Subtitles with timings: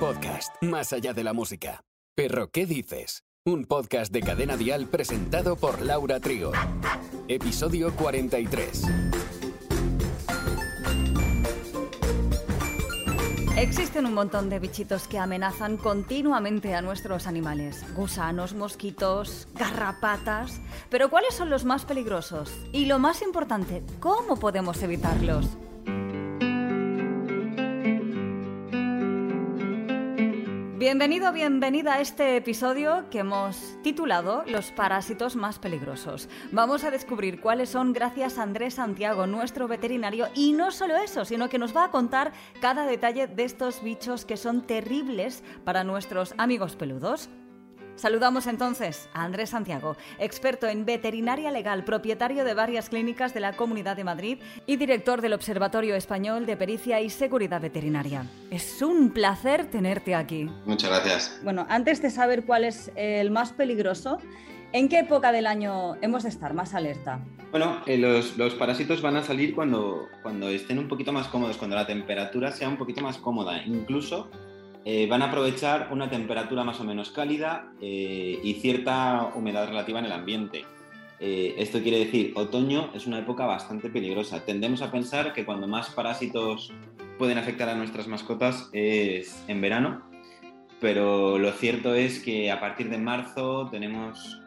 [0.00, 1.82] Podcast, más allá de la música.
[2.14, 3.24] Pero, ¿qué dices?
[3.44, 6.52] Un podcast de Cadena Dial presentado por Laura Trigo.
[7.28, 8.82] Episodio 43.
[13.56, 17.84] Existen un montón de bichitos que amenazan continuamente a nuestros animales.
[17.94, 20.60] Gusanos, mosquitos, garrapatas.
[20.90, 22.52] Pero ¿cuáles son los más peligrosos?
[22.72, 25.46] Y lo más importante, ¿cómo podemos evitarlos?
[30.86, 36.28] Bienvenido, bienvenida a este episodio que hemos titulado Los parásitos más peligrosos.
[36.52, 41.24] Vamos a descubrir cuáles son gracias a Andrés Santiago, nuestro veterinario, y no solo eso,
[41.24, 45.82] sino que nos va a contar cada detalle de estos bichos que son terribles para
[45.82, 47.30] nuestros amigos peludos.
[47.96, 53.54] Saludamos entonces a Andrés Santiago, experto en veterinaria legal, propietario de varias clínicas de la
[53.54, 58.26] Comunidad de Madrid y director del Observatorio Español de Pericia y Seguridad Veterinaria.
[58.50, 60.50] Es un placer tenerte aquí.
[60.66, 61.40] Muchas gracias.
[61.42, 64.18] Bueno, antes de saber cuál es el más peligroso,
[64.72, 67.20] ¿en qué época del año hemos de estar más alerta?
[67.50, 71.56] Bueno, eh, los, los, parásitos van a salir cuando, cuando estén un poquito más cómodos,
[71.56, 73.62] cuando la temperatura sea un poquito más cómoda.
[73.64, 74.30] Incluso
[74.88, 79.98] eh, van a aprovechar una temperatura más o menos cálida eh, y cierta humedad relativa
[79.98, 80.64] en el ambiente.
[81.18, 84.44] Eh, esto quiere decir, otoño es una época bastante peligrosa.
[84.44, 86.72] Tendemos a pensar que cuando más parásitos
[87.18, 90.08] pueden afectar a nuestras mascotas es en verano,
[90.80, 94.40] pero lo cierto es que a partir de marzo tenemos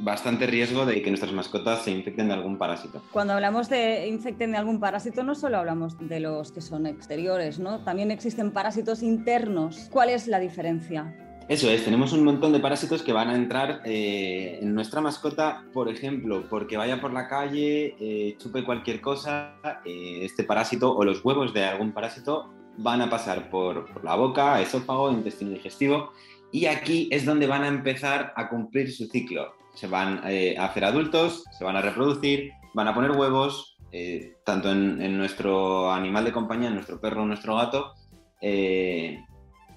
[0.00, 3.02] bastante riesgo de que nuestras mascotas se infecten de algún parásito.
[3.12, 7.58] Cuando hablamos de infecten de algún parásito, no solo hablamos de los que son exteriores,
[7.58, 7.80] ¿no?
[7.80, 9.88] También existen parásitos internos.
[9.92, 11.14] ¿Cuál es la diferencia?
[11.50, 15.64] Eso es, tenemos un montón de parásitos que van a entrar eh, en nuestra mascota,
[15.72, 21.04] por ejemplo, porque vaya por la calle, eh, chupe cualquier cosa, eh, este parásito o
[21.04, 26.12] los huevos de algún parásito van a pasar por, por la boca, esófago, intestino digestivo,
[26.52, 30.66] y aquí es donde van a empezar a cumplir su ciclo se van eh, a
[30.66, 36.24] hacer adultos, se van a reproducir, van a poner huevos, eh, tanto en, nuestro animal
[36.24, 37.94] de compañía, en nuestro perro o nuestro gato,
[38.40, 39.18] eh,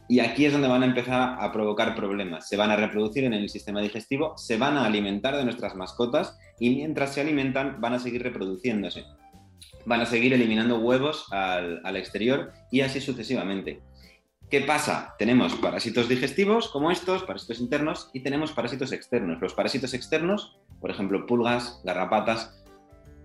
[0.09, 2.47] y aquí es donde van a empezar a provocar problemas.
[2.47, 6.37] Se van a reproducir en el sistema digestivo, se van a alimentar de nuestras mascotas
[6.59, 9.05] y mientras se alimentan van a seguir reproduciéndose.
[9.85, 13.81] Van a seguir eliminando huevos al exterior y así sucesivamente.
[14.53, 15.15] ¿Qué pasa?
[15.17, 19.41] Tenemos parásitos digestivos como estos, parásitos internos, y tenemos parásitos externos.
[19.41, 22.63] Los parásitos externos, por ejemplo, pulgas, garrapatas,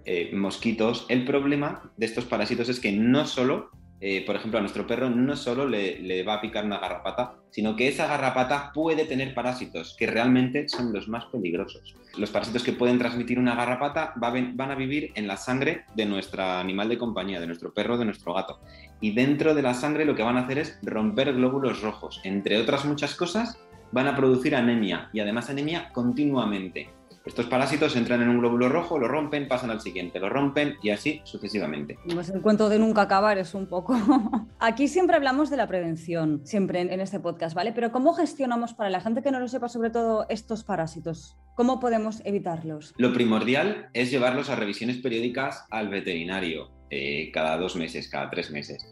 [0.07, 1.05] eh, mosquitos.
[1.11, 3.69] El problema de estos parásitos es que no solo
[4.01, 7.75] eh, por ejemplo, a nuestro perro no solo le, va a picar una garrapata, sino
[7.75, 11.97] que esa garrapata puede tener parásitos, que realmente son los más peligrosos.
[12.17, 16.43] Los parásitos que pueden transmitir una garrapata van a vivir en la sangre de nuestro
[16.45, 18.61] animal de compañía, de nuestro perro, de nuestro gato.
[19.01, 22.21] Y dentro de la sangre lo que van a hacer es romper glóbulos rojos.
[22.25, 23.59] Entre otras muchas cosas,
[23.91, 26.91] van a producir anemia y además anemia continuamente.
[27.29, 30.89] Estos parásitos entran en un glóbulo rojo, lo rompen, pasan al siguiente, lo rompen y
[30.89, 31.99] así sucesivamente.
[32.11, 33.95] Pues el cuento de nunca acabar es un poco.
[34.59, 37.73] Aquí siempre hablamos de la prevención, siempre en, este podcast, ¿vale?
[37.73, 41.37] Pero ¿cómo gestionamos para la gente que no lo sepa sobre todo estos parásitos?
[41.55, 42.95] ¿Cómo podemos evitarlos?
[42.97, 48.51] Lo primordial es llevarlos a revisiones periódicas al veterinario, eh, cada dos meses, cada tres
[48.51, 48.87] meses.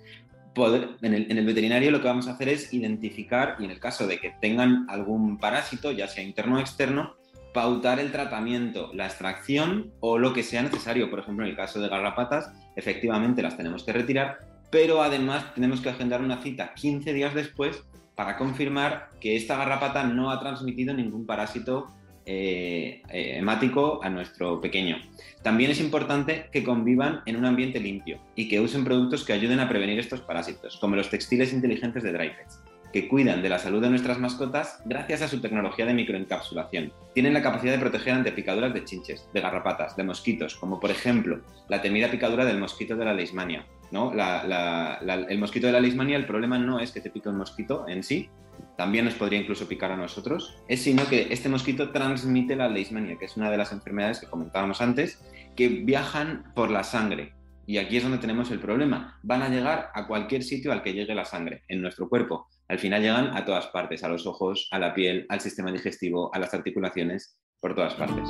[0.57, 3.81] en, el, en, el, veterinario lo que vamos a hacer es identificar y en el
[3.81, 7.15] caso de que tengan algún parásito, ya sea interno o externo,
[7.57, 11.09] pautar el tratamiento, la extracción o lo que sea necesario.
[11.09, 14.41] Por ejemplo, en el caso de garrapatas, efectivamente las tenemos que retirar,
[14.71, 17.83] pero además tenemos que agendar una cita 15 días después
[18.15, 21.87] para confirmar que esta garrapata no ha transmitido ningún parásito
[22.27, 24.99] eh, eh, hemático a nuestro pequeño.
[25.43, 29.61] También es importante que convivan en un ambiente limpio y que usen productos que ayuden
[29.61, 33.83] a prevenir estos parásitos, como los textiles inteligentes de Dryfetch que cuidan de la salud
[33.83, 36.95] de nuestras mascotas gracias a su tecnología de microencapsulación.
[37.13, 40.91] Tienen la capacidad de proteger ante picaduras de chinches, de garrapatas, de mosquitos, como por
[40.91, 43.67] ejemplo la temida picadura del mosquito de la leishmania.
[43.91, 44.13] ¿no?
[44.15, 48.03] el mosquito de la leishmania, el problema no es que te pique un mosquito en
[48.03, 48.31] sí,
[48.79, 53.19] también nos podría incluso picar a nosotros, es sino que este mosquito transmite la leishmania,
[53.19, 55.23] que es una de las enfermedades que comentábamos antes,
[55.55, 57.35] que viajan por la sangre.
[57.67, 59.19] Y aquí es donde tenemos el problema.
[59.23, 62.79] Van a llegar a cualquier sitio al que llegue la sangre en nuestro cuerpo al
[62.79, 66.39] final llegan a todas partes, a los ojos, a la piel, al sistema digestivo, a
[66.39, 68.29] las articulaciones, por todas partes.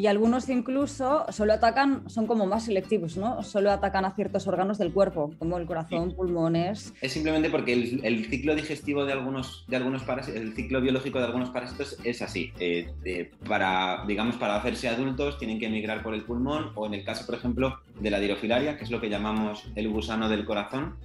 [0.00, 3.42] Y algunos incluso solo atacan, son como más selectivos, ¿no?
[3.42, 6.94] Solo atacan a ciertos órganos del cuerpo, como el corazón, pulmones.
[7.02, 11.26] Es simplemente porque el, ciclo digestivo de algunos, de algunos parásitos, el ciclo biológico de
[11.26, 12.50] algunos parásitos es así.
[12.58, 17.04] Eh, para, digamos, para hacerse adultos tienen que emigrar por el pulmón o en el
[17.04, 20.96] caso, por ejemplo, de la dirofilaria, que es lo que llamamos el gusano del corazón,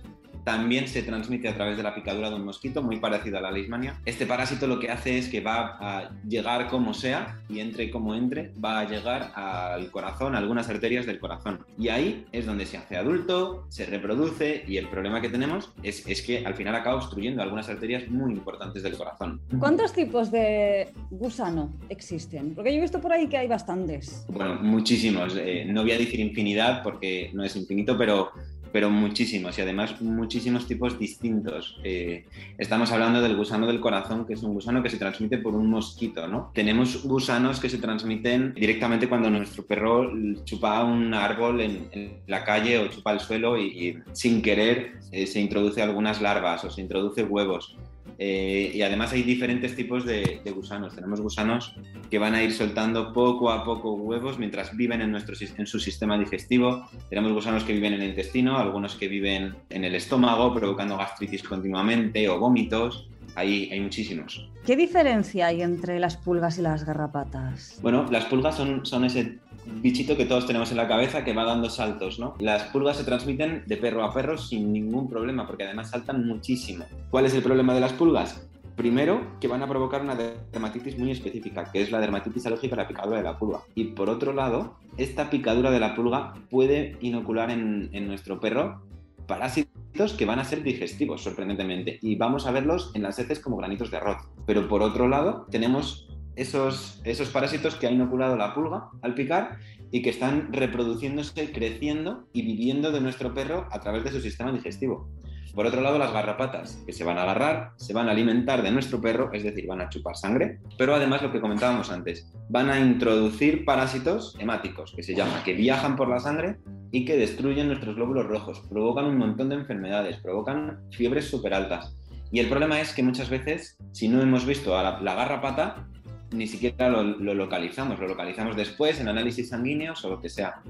[0.45, 3.51] también se transmite a través de la picadura de un mosquito, muy parecido a la
[3.51, 4.00] leishmania.
[4.06, 8.15] Este parásito lo que hace es que va a llegar como sea, y entre como
[8.15, 11.65] entre, va a llegar al corazón, a algunas arterias del corazón.
[11.77, 16.07] Y ahí es donde se hace adulto, se reproduce, y el problema que tenemos es,
[16.07, 19.41] es que al final acaba obstruyendo algunas arterias muy importantes del corazón.
[19.57, 22.53] ¿Cuántos tipos de gusano existen?
[22.53, 24.25] Porque yo he visto por ahí que hay bastantes.
[24.30, 25.36] Bueno, muchísimos.
[25.38, 28.31] Eh, no voy a decir infinidad porque no es infinito, pero
[28.75, 31.80] pero muchísimos y además muchísimos tipos distintos.
[31.86, 32.25] Eh,
[32.57, 35.69] estamos hablando del gusano del corazón, que es un gusano que se transmite por un
[35.69, 36.51] mosquito, ¿no?
[36.54, 40.12] Tenemos gusanos que se transmiten directamente cuando nuestro perro
[40.44, 45.39] chupa un árbol en, la calle o chupa el suelo y, sin querer eh, se
[45.39, 47.77] introduce algunas larvas o se introduce huevos.
[48.17, 50.95] Eh, y además hay diferentes tipos de, gusanos.
[50.95, 51.75] Tenemos gusanos
[52.09, 55.79] que van a ir soltando poco a poco huevos mientras viven en, nuestro, en su
[55.79, 56.88] sistema digestivo.
[57.09, 61.44] Tenemos gusanos que viven en el intestino, algunos que viven en el estómago, provocando gastritis
[61.44, 63.09] continuamente o vómitos.
[63.35, 64.50] Ahí hay muchísimos.
[64.65, 67.77] ¿Qué diferencia hay entre las pulgas y las garrapatas?
[67.81, 71.44] Bueno, las pulgas son, son ese bichito que todos tenemos en la cabeza que va
[71.44, 72.35] dando saltos, ¿no?
[72.39, 76.85] Las pulgas se transmiten de perro a perro sin ningún problema, porque además saltan muchísimo.
[77.09, 78.47] ¿Cuál es el problema de las pulgas?
[78.75, 82.79] Primero, que van a provocar una dermatitis muy específica, que es la dermatitis alérgica a
[82.79, 83.62] la picadura de la pulga.
[83.73, 88.81] Y por otro lado, esta picadura de la pulga puede inocular en, en nuestro perro
[89.27, 93.57] parásitos que van a ser digestivos, sorprendentemente, y vamos a verlos en las heces como
[93.57, 94.17] granitos de arroz.
[94.45, 99.57] Pero por otro lado, tenemos esos, esos parásitos que ha inoculado la pulga al picar
[99.91, 104.51] y que están reproduciéndose, creciendo y viviendo de nuestro perro a través de su sistema
[104.51, 105.09] digestivo.
[105.55, 108.71] Por otro lado, las garrapatas, que se van a agarrar, se van a alimentar de
[108.71, 112.69] nuestro perro, es decir, van a chupar sangre, pero además lo que comentábamos antes, van
[112.69, 116.57] a introducir parásitos hemáticos, que se llama, que viajan por la sangre
[116.91, 121.95] y que destruyen nuestros glóbulos rojos, provocan un montón de enfermedades, provocan fiebres súper altas.
[122.33, 125.88] Y el problema es que muchas veces, si no hemos visto a la, la garrapata,
[126.31, 130.62] ni siquiera lo, localizamos, lo localizamos después en análisis sanguíneos o lo que sea.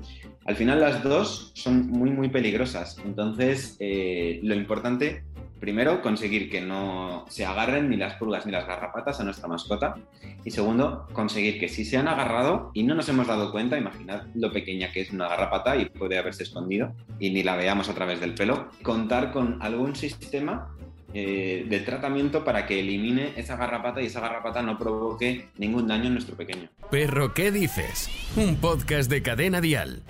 [0.45, 2.97] Al final las dos son muy, muy peligrosas.
[3.05, 5.23] Entonces, eh, lo importante,
[5.59, 9.95] primero, conseguir que no se agarren ni las pulgas ni las garrapatas a nuestra mascota.
[10.43, 14.23] Y segundo, conseguir que si se han agarrado y no nos hemos dado cuenta, imaginad
[14.35, 17.95] lo pequeña que es una garrapata y puede haberse escondido y ni la veamos a
[17.95, 20.75] través del pelo, contar con algún sistema
[21.17, 26.07] eh, del tratamiento para que elimine esa garrapata y esa garrapata no provoque ningún daño
[26.07, 26.67] en nuestro pequeño.
[26.91, 28.09] Perro, ¿qué dices?
[28.35, 30.03] Un podcast de cadena dial.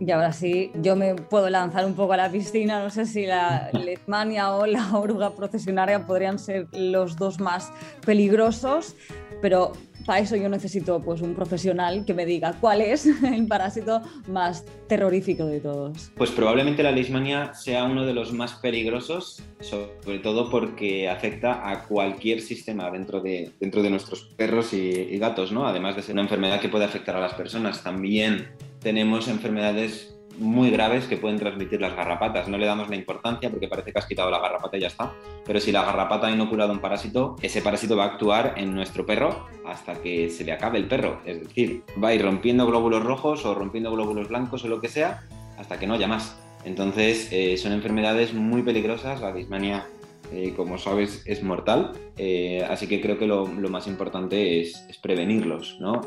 [0.00, 2.82] Y ahora sí, yo me puedo lanzar un poco a la piscina.
[2.82, 7.72] No sé si la leishmania o la oruga procesionaria podrían ser los dos más
[8.04, 8.96] peligrosos,
[9.40, 9.72] pero
[10.04, 14.64] para eso yo necesito pues, un profesional que me diga cuál es el parásito más
[14.88, 16.12] terrorífico de todos.
[16.16, 21.84] Pues probablemente la leishmania sea uno de los más peligrosos, sobre todo porque afecta a
[21.84, 25.66] cualquier sistema dentro de, dentro de nuestros perros y, y gatos, ¿no?
[25.66, 27.82] además de ser una enfermedad que puede afectar a las personas.
[27.82, 28.48] También
[28.80, 32.48] tenemos enfermedades muy graves que pueden transmitir las garrapatas.
[32.48, 35.12] No le damos la importancia porque parece que has quitado la garrapata y ya está.
[35.44, 39.06] Pero si la garrapata ha inoculado un parásito, ese parásito va a actuar en nuestro
[39.06, 41.20] perro hasta que se le acabe el perro.
[41.24, 44.88] Es decir, va a ir rompiendo glóbulos rojos o rompiendo glóbulos blancos o lo que
[44.88, 45.22] sea
[45.58, 46.36] hasta que no haya más.
[46.64, 49.20] Entonces, eh, son enfermedades muy peligrosas.
[49.20, 49.86] La dismania,
[50.32, 51.92] eh, como sabes, es mortal.
[52.16, 56.00] Eh, así que creo que lo, más importante es, es prevenirlos, ¿no?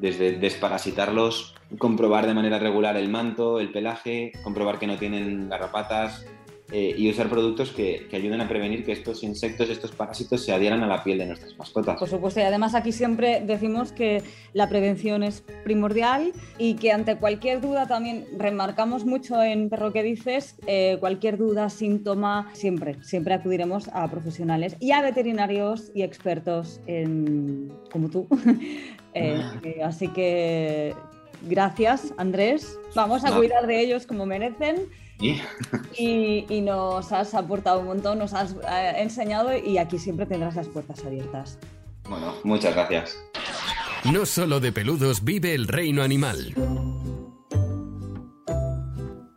[0.00, 6.26] Desde desparasitarlos, comprobar de manera regular el manto, el pelaje, comprobar que no tienen garrapatas
[6.72, 10.82] eh, y usar productos que, ayuden a prevenir que estos insectos, estos parásitos se adhieran
[10.82, 11.98] a la piel de nuestras mascotas.
[11.98, 14.22] Por supuesto, y además aquí siempre decimos que
[14.54, 20.02] la prevención es primordial y que ante cualquier duda también remarcamos mucho en Perro que
[20.02, 26.80] dices, eh, cualquier duda, síntoma, siempre, siempre acudiremos a profesionales y a veterinarios y expertos
[26.86, 28.26] en, como tú
[29.16, 30.94] Eh, eh, así que
[31.42, 32.78] gracias, Andrés.
[32.94, 34.88] Vamos a cuidar de ellos como merecen.
[35.18, 36.60] ¿Y?
[36.62, 41.04] nos has aportado un montón, nos has eh, enseñado y aquí siempre tendrás las puertas
[41.04, 41.58] abiertas.
[42.08, 43.16] Bueno, muchas gracias.
[44.12, 46.54] No solo de peludos vive el reino animal.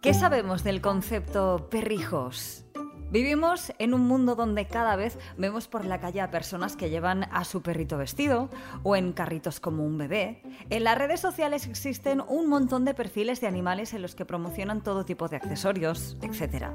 [0.01, 2.65] ¿Qué sabemos del concepto perrijos?
[3.11, 7.23] Vivimos en un mundo donde cada vez vemos por la calle a personas que llevan
[7.31, 8.51] a su perrito vestido
[8.83, 10.43] o en carritos como un bebé.
[10.69, 14.83] En las redes sociales existen un montón de perfiles de animales en los que promocionan
[14.83, 16.67] todo tipo de accesorios, etc.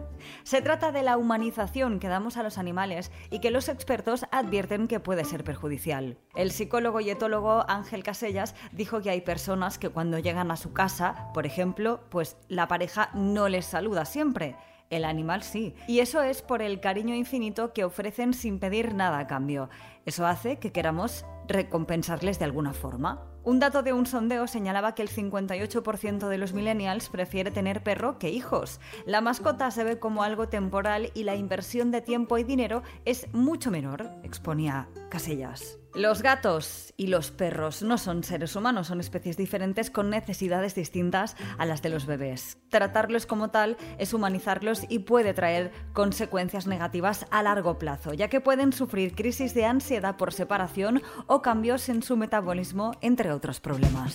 [0.43, 4.89] Se trata de la humanización que damos a los animales y que los expertos advierten
[4.89, 6.19] que puede ser perjudicial.
[6.35, 10.73] El psicólogo y etólogo Ángel Casellas dijo que hay personas que cuando llegan a su
[10.73, 14.57] casa, por ejemplo, pues la pareja no les saluda siempre
[14.91, 15.75] el animal sí.
[15.87, 19.69] Y eso es por el cariño infinito que ofrecen sin pedir nada a cambio.
[20.07, 23.27] Eso hace que queramos recompensarles de alguna forma.
[23.43, 28.19] Un dato de un sondeo señalaba que el 58% de los millennials prefiere tener perro
[28.19, 28.81] que hijos.
[29.05, 33.27] La mascota se ve como algo temporal y la inversión de tiempo y dinero es
[33.35, 35.79] mucho menor, exponía Casellas.
[35.95, 41.37] Los gatos y los perros no son seres humanos, son especies diferentes con necesidades distintas
[41.57, 42.59] a las de los bebés.
[42.69, 48.41] Tratarlos como tal es humanizarlos y puede traer consecuencias negativas a largo plazo, ya que
[48.41, 54.15] pueden sufrir crisis de ansiedad por separación o cambios en su metabolismo, entre otros problemas.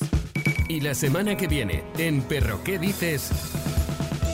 [0.68, 3.32] Y la semana que viene, en Perro, ¿qué dices?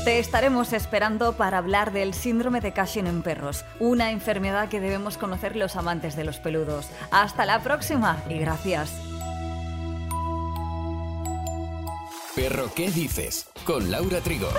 [0.06, 5.18] Te estaremos esperando para hablar del síndrome de Cushing en perros, una enfermedad que debemos
[5.18, 6.90] conocer los amantes de los peludos.
[7.10, 8.92] Hasta la próxima y gracias.
[12.36, 13.48] Perro, ¿qué dices?
[13.66, 14.50] Con Laura Trigo.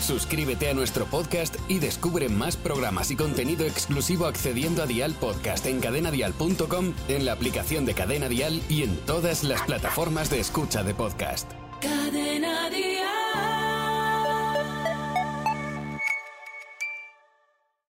[0.00, 5.66] Suscríbete a nuestro podcast y descubre más programas y contenido exclusivo accediendo a Dial Podcast
[5.66, 10.82] en cadenadial.com, en la aplicación de Cadena Dial y en todas las plataformas de escucha
[10.82, 11.52] de podcast.
[11.82, 13.11] Cadena Dial.